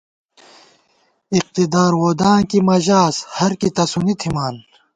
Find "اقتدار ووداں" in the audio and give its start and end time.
1.37-2.39